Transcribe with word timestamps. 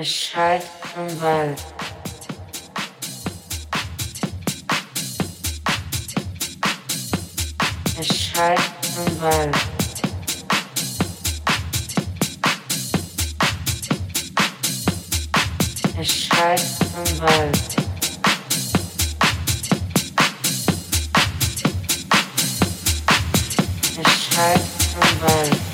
Es 0.00 0.14
schallt 0.14 0.62
vom 0.94 1.20
Wald. 1.20 1.60
Es 7.98 8.06
schallt 8.06 8.60
vom 8.94 9.20
Wald. 9.20 9.56
Es 15.98 16.14
schallt 16.14 16.60
vom 16.60 17.20
Wald. 17.20 17.58
Es 24.00 24.12
schallt 24.22 24.60
vom 24.94 25.22
Wald. 25.22 25.67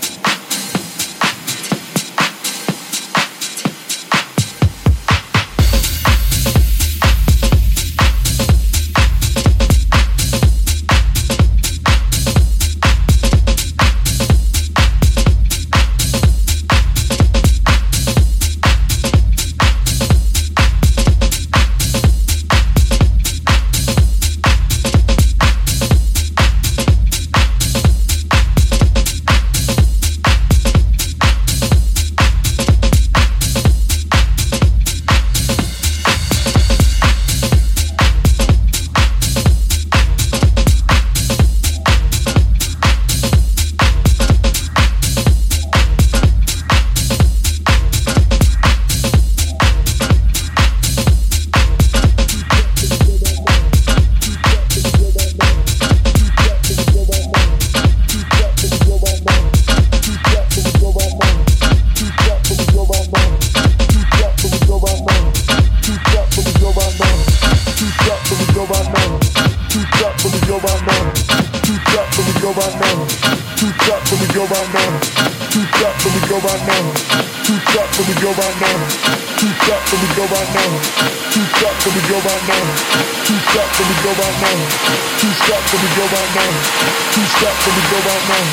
Two 87.15 87.27
steps 87.27 87.63
and 87.67 87.75
we 87.77 87.83
go 87.91 87.99
out 88.01 88.25
now. 88.29 88.45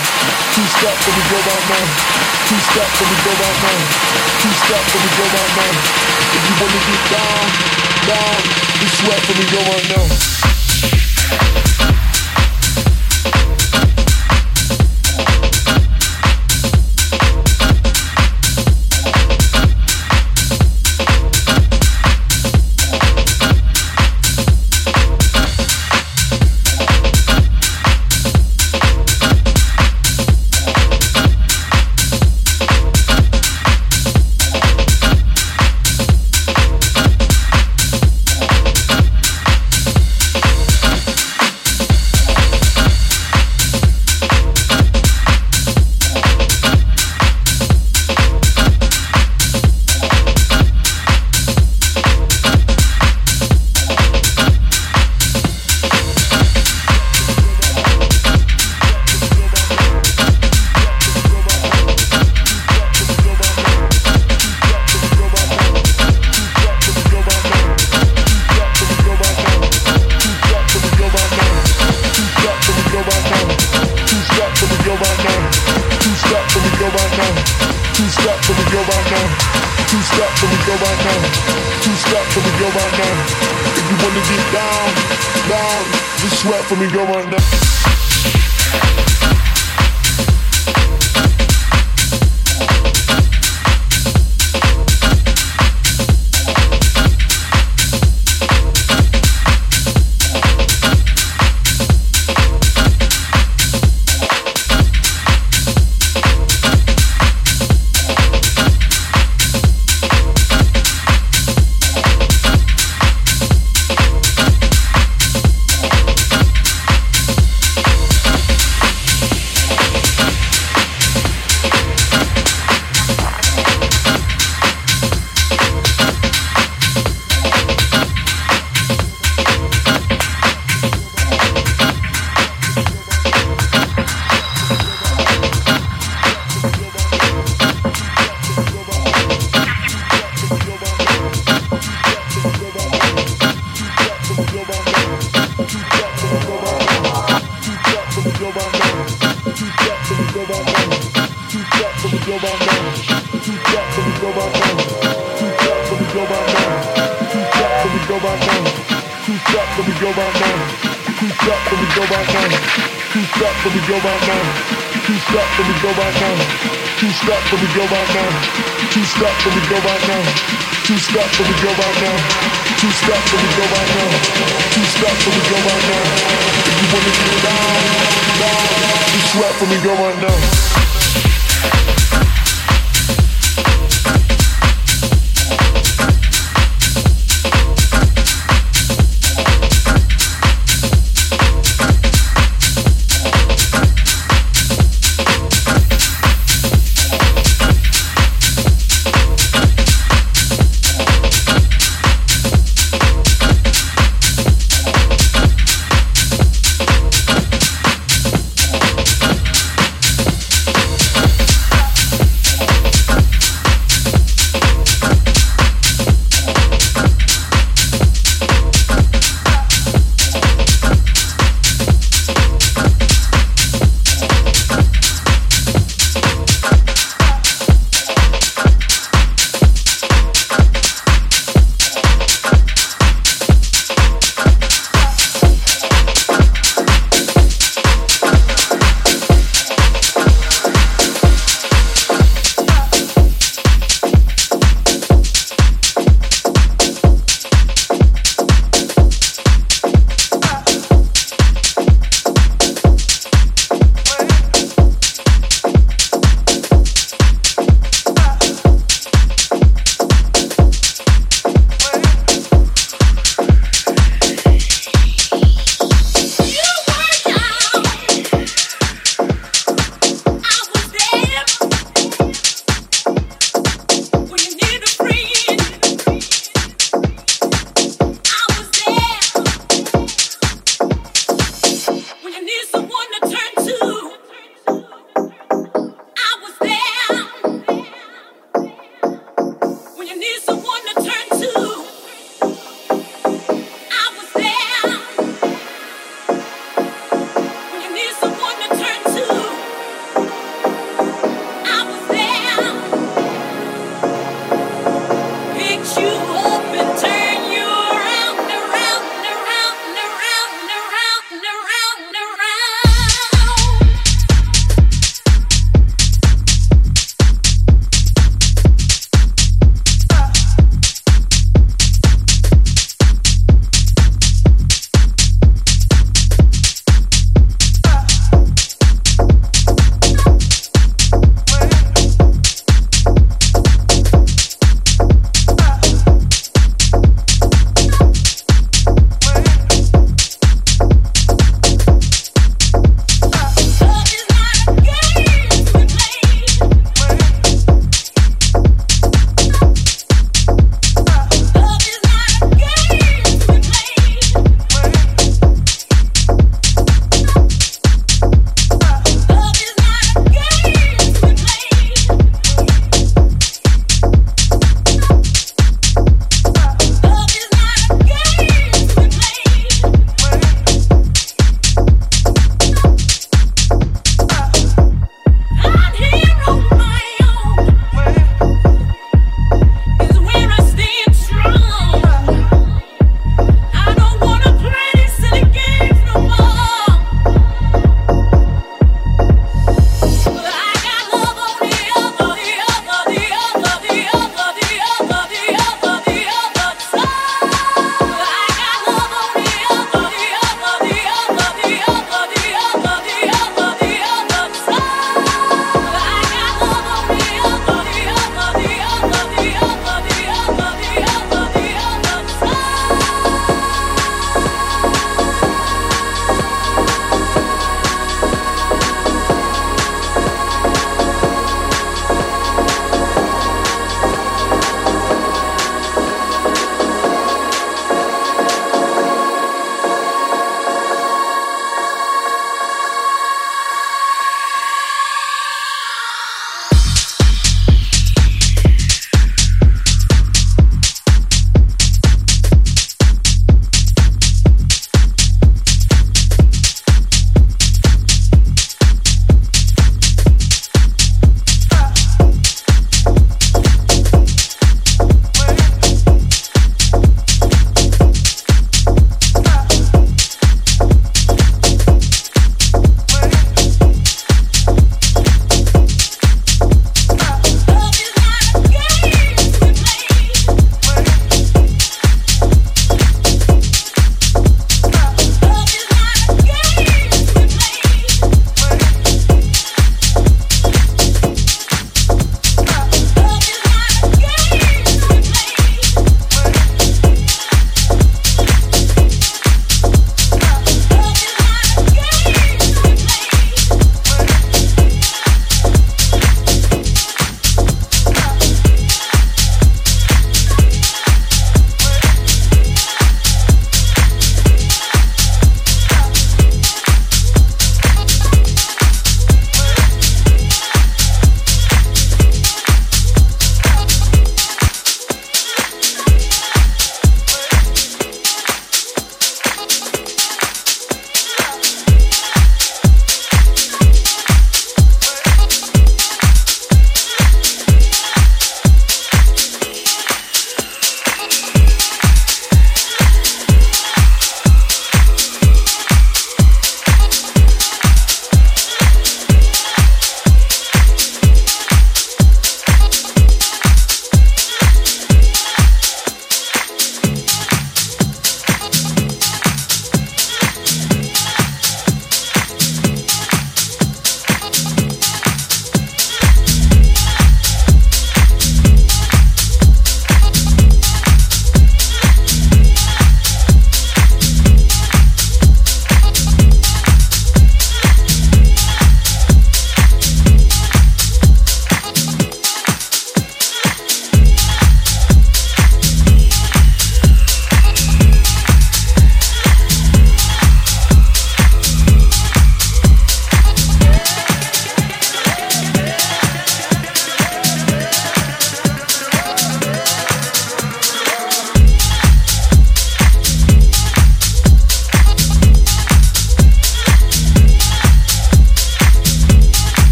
Two 0.54 0.68
steps 0.68 1.02
and 1.08 1.16
we 1.16 1.24
go 1.32 1.40
out 1.42 1.66
now. 1.72 1.86
Two 2.48 2.60
steps 2.60 2.96
and 3.02 3.10
we 3.10 3.18
go 3.24 3.34
out 3.34 3.58
now. 3.64 3.80
Two 4.42 4.54
steps 4.62 4.92
and 4.96 5.02
we 5.02 5.10
go 5.18 5.26
out 5.26 5.52
now. 5.58 5.74
If 6.36 6.42
you 6.48 6.56
wanna 6.62 6.82
get 6.88 7.04
down, 7.12 7.46
down, 8.08 8.40
we 8.82 8.88
sweat 8.88 9.24
and 9.30 9.38
we 9.40 9.46
go 9.52 9.62
out 9.72 9.86
now. 9.96 10.06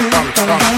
Tom, 0.00 0.08
Tom, 0.32 0.46
Tom. 0.48 0.69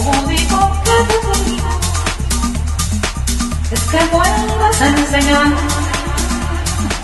único 0.00 0.58
que 0.84 0.96
te 1.08 1.16
pido 1.28 1.70
es 3.72 3.80
que 3.80 3.98
vuelvas 4.12 4.80
a 4.80 4.86
enseñar 4.88 5.52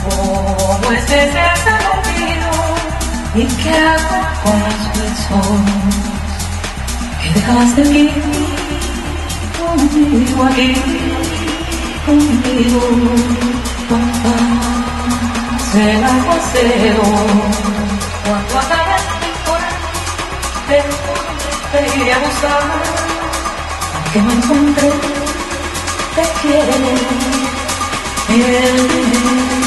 cómo 0.04 0.92
es 0.92 1.04
que 1.04 1.32
se 1.32 1.40
ha 1.40 1.54
movido 1.86 2.52
y 3.34 3.44
qué 3.62 3.70
hago 3.70 4.18
con 4.42 4.56
los 4.60 4.82
besos 4.96 5.48
que 7.22 7.28
dejaste 7.34 7.82
aquí 7.82 8.04
conmigo 9.58 10.44
aquí 10.44 10.70
conmigo 12.06 12.80
papá 13.88 14.36
será 15.72 16.12
paseo 16.26 17.65
reír 21.80 22.06
y 22.06 22.10
abusar, 22.10 22.62
que 24.12 24.22
me 24.22 24.32
encontré, 24.32 24.90
te 26.14 26.24
quiere 26.40 26.78
bien. 28.28 29.65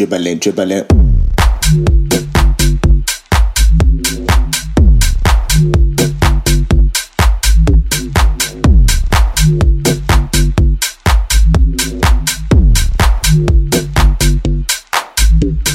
Yeah. 0.00 0.06
she 0.06 0.06
dribbling, 0.06 0.38
dribbling. 0.38 0.86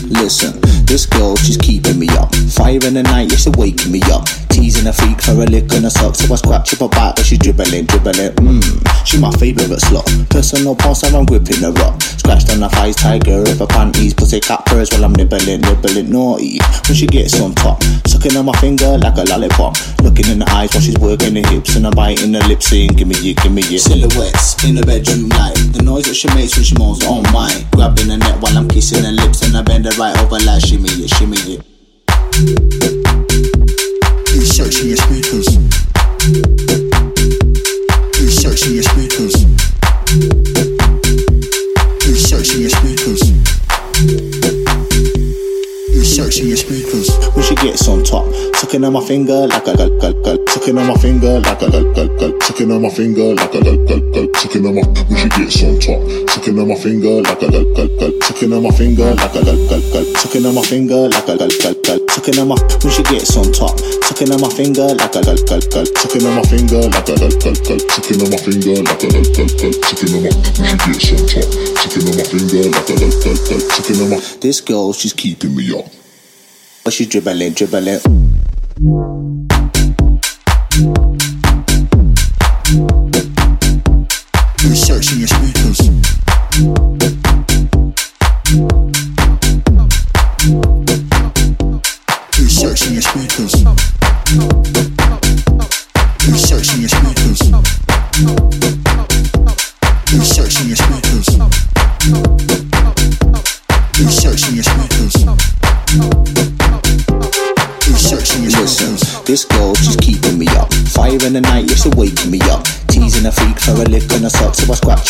Listen, 0.10 0.60
this 0.86 1.06
girl, 1.06 1.36
she's 1.36 1.58
keeping 1.58 2.00
me 2.00 2.08
up. 2.10 2.34
Fire 2.34 2.80
in 2.88 2.96
the 2.96 3.04
night, 3.04 3.30
she's 3.32 3.48
waking 3.50 3.92
me 3.92 4.02
up. 4.12 4.26
Teasing 4.50 4.88
a 4.88 4.94
freak 4.94 5.22
for 5.22 5.34
a 5.34 5.46
lick 5.46 5.72
on 5.74 5.84
her 5.84 5.90
socks. 5.90 6.20
So 6.20 6.34
I 6.34 6.38
scratch 6.38 6.74
up 6.74 6.80
her 6.80 6.88
back, 6.88 7.15
she 7.26 7.38
dribbling, 7.38 7.86
dribbling. 7.86 8.30
Mmm, 8.38 8.62
she 9.06 9.18
my 9.18 9.32
favourite 9.42 9.82
slut. 9.82 10.06
Personal 10.30 10.76
boss, 10.76 11.04
I'm 11.04 11.26
gripping 11.26 11.60
the 11.60 11.74
rock. 11.82 12.00
Scratched 12.02 12.54
on 12.54 12.62
her 12.62 12.70
thighs, 12.70 12.96
tiger 12.96 13.42
her 13.42 13.66
panties. 13.66 14.14
Pussy 14.14 14.40
cat 14.40 14.64
purrs 14.68 14.92
while 14.92 15.06
I'm 15.06 15.14
nibbling, 15.14 15.62
nibbling 15.62 16.12
naughty. 16.12 16.60
When 16.86 16.94
she 16.94 17.08
gets 17.08 17.42
on 17.42 17.56
top, 17.56 17.82
sucking 18.06 18.38
on 18.38 18.46
my 18.46 18.54
finger 18.62 18.98
like 19.02 19.18
a 19.18 19.26
lollipop. 19.26 19.74
Looking 20.06 20.30
in 20.30 20.40
the 20.40 20.50
eyes 20.54 20.70
while 20.74 20.86
she's 20.86 21.00
working 21.02 21.34
the 21.34 21.42
hips 21.50 21.76
and 21.76 21.88
I'm 21.88 21.98
biting 21.98 22.32
the 22.32 22.46
lips, 22.46 22.68
saying, 22.70 22.94
Give 22.94 23.08
me 23.08 23.18
your, 23.18 23.34
give 23.42 23.52
me 23.52 23.66
your 23.74 23.82
silhouettes 23.82 24.62
in 24.64 24.76
the 24.76 24.86
bedroom 24.86 25.30
light. 25.34 25.58
The 25.74 25.82
noise 25.82 26.06
that 26.06 26.14
she 26.14 26.30
makes 26.38 26.56
when 26.56 26.66
she 26.66 26.78
moans 26.78 27.02
oh 27.06 27.26
on 27.26 27.34
mine. 27.34 27.66
Grabbing 27.74 28.08
the 28.08 28.18
neck 28.18 28.38
while 28.38 28.56
I'm 28.56 28.70
kissing 28.70 29.04
her 29.04 29.12
lips 29.12 29.42
and 29.42 29.58
I 29.58 29.66
bend 29.66 29.90
her 29.90 29.98
right 29.98 30.14
over 30.22 30.38
like 30.46 30.62
shimmy 30.62 30.94
it, 30.94 31.10
shimmy 31.18 31.42
it. 31.58 31.66
Please 34.30 34.54
searching 34.54 34.94
your 34.94 34.98
speakers. 35.02 35.95
Sucking 48.76 48.88
on 48.88 48.92
my 48.92 49.08
finger 49.08 49.48
like 49.48 49.68
a 49.68 49.78
gal 49.78 50.00
gal 50.04 50.12
gal. 50.20 50.48
Sucking 50.52 50.78
on 50.78 50.88
my 50.88 50.96
finger 51.00 51.40
like 51.40 51.62
a 51.62 51.72
gal 51.72 51.94
gal 51.96 52.12
gal. 52.20 52.42
Sucking 52.42 52.72
on 52.72 52.82
my 52.82 52.90
finger 52.90 53.32
like 53.32 53.56
a 53.56 53.64
gal 53.64 53.80
gal 53.88 54.04
gal. 54.12 54.28
Sucking 54.36 54.68
on 54.68 54.76
my 54.76 54.84
when 54.84 55.16
she 55.16 55.30
gets 55.32 55.64
on 55.64 55.80
top. 55.80 56.04
Sucking 56.28 56.60
on 56.60 56.68
my 56.68 56.76
finger 56.76 57.24
like 57.24 57.40
a 57.40 57.48
gal 57.48 57.64
gal 57.72 57.88
gal. 57.88 58.12
Sucking 58.20 58.52
on 58.52 58.64
my 58.68 58.72
finger 58.76 59.16
like 59.16 59.32
a 59.32 59.40
gal 59.48 59.56
gal 59.72 59.80
gal. 59.80 60.06
Sucking 60.20 60.44
on 60.44 60.56
my 60.56 60.62
finger 60.68 61.08
like 61.08 61.24
a 61.24 61.38
gal 61.40 61.48
gal 61.48 61.76
gal. 61.88 62.00
Sucking 62.12 62.36
on 62.36 62.48
my 62.52 62.60
when 62.60 62.92
she 62.92 63.04
gets 63.08 63.32
on 63.40 63.48
top. 63.56 63.80
Sucking 63.80 64.32
on 64.36 64.44
my 64.44 64.52
finger 64.52 64.92
like 64.92 65.16
a 65.16 65.22
gal 65.24 65.40
gal 65.40 65.64
gal. 65.72 65.86
Sucking 65.96 66.26
on 66.28 66.36
my 66.36 66.44
finger 66.44 66.84
like 66.84 67.08
a 67.08 67.16
gal 67.16 67.32
gal 67.32 67.56
gal. 67.56 67.80
Sucking 67.96 68.20
on 68.20 68.28
my 68.28 68.40
finger 68.44 68.76
like 68.84 69.00
a 69.00 69.08
gal 69.08 69.24
gal 69.24 69.50
gal. 69.56 69.72
Sucking 69.88 70.12
on 70.12 70.20
my 70.20 70.36
when 70.36 71.00
she 71.00 71.16
gets 71.16 71.16
on 71.16 71.24
top. 71.32 71.48
Sucking 71.80 72.12
on 72.12 72.16
my 72.20 72.28
finger 72.28 72.64
like 72.76 72.92
a 72.92 72.96
gal 73.00 73.14
gal 73.24 73.40
gal. 73.40 73.62
Sucking 73.72 74.00
on 74.04 74.08
my 74.12 74.20
this 74.44 74.60
girl 74.60 74.92
she's 74.92 75.16
keeping 75.16 75.56
me 75.56 75.72
up. 75.72 75.88
But 76.84 76.92
she 76.92 77.08
dribbling, 77.08 77.56
dribbling. 77.56 78.04
Thank 78.78 79.54
you. 82.74 83.05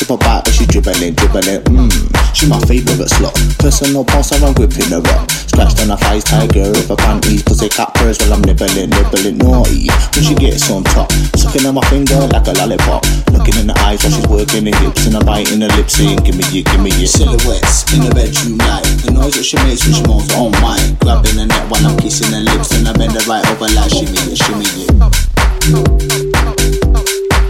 I 0.05 0.07
scratch 0.07 0.21
up 0.21 0.45
her 0.45 0.51
she 0.53 0.65
dribbling, 0.67 1.15
dribbling. 1.17 1.65
Mmm, 1.65 2.35
she 2.35 2.45
my 2.45 2.59
favourite 2.69 3.09
slut. 3.09 3.33
Personal 3.57 4.03
boss, 4.03 4.29
I'm 4.37 4.53
gripping 4.53 4.93
her 4.93 5.01
up. 5.01 5.31
Scratched 5.31 5.81
on 5.81 5.89
her 5.89 5.97
thighs, 5.97 6.23
tiger 6.23 6.69
if 6.77 6.89
her 6.89 6.95
panties, 6.95 7.41
pussy 7.41 7.69
cat 7.69 7.89
purrs 7.95 8.19
while 8.21 8.33
I'm 8.37 8.41
nibbling, 8.45 8.89
nibbling 8.93 9.37
naughty. 9.39 9.89
When 10.13 10.21
she 10.21 10.35
gets 10.35 10.69
on 10.69 10.83
top, 10.83 11.11
sucking 11.33 11.65
on 11.65 11.73
my 11.73 11.81
finger 11.89 12.21
like 12.29 12.45
a 12.45 12.53
lollipop. 12.53 13.01
Looking 13.33 13.57
in 13.57 13.65
the 13.65 13.73
eyes 13.81 14.03
while 14.05 14.13
she's 14.13 14.27
working 14.29 14.69
the 14.69 14.77
hips, 14.77 15.07
and 15.07 15.17
I'm 15.17 15.25
biting 15.25 15.61
her 15.61 15.73
lips, 15.73 15.97
saying, 15.97 16.21
Give 16.21 16.37
me 16.37 16.45
your, 16.53 16.69
give 16.69 16.81
me 16.85 16.93
your 17.01 17.09
silhouettes 17.09 17.89
in 17.89 18.05
the 18.05 18.13
bedroom 18.13 18.61
light. 18.61 18.85
The 19.01 19.09
noise 19.09 19.33
that 19.41 19.45
she 19.45 19.57
makes 19.65 19.89
when 19.89 19.97
she 19.97 20.05
moans 20.05 20.29
oh 20.37 20.53
on 20.53 20.61
mine. 20.61 21.01
Grabbing 21.01 21.41
her 21.41 21.49
neck 21.49 21.65
while 21.65 21.81
I'm 21.81 21.97
kissing 21.97 22.29
her 22.29 22.45
lips, 22.45 22.77
and 22.77 22.85
I 22.85 22.93
bend 22.93 23.17
her 23.17 23.25
right 23.25 23.41
over 23.49 23.73
like 23.73 23.89
shimmy 23.89 24.21
it, 24.29 24.37
shimmy 24.37 24.69
it. 24.69 24.93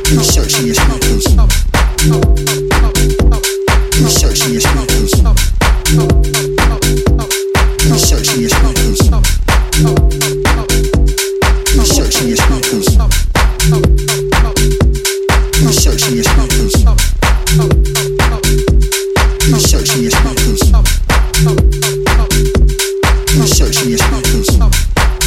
Please 0.08 0.32
searching 0.32 0.72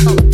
Oh. 0.01 0.28